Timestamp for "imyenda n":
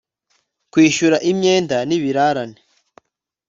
1.31-1.91